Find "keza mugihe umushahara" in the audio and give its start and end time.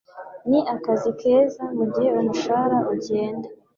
1.19-2.77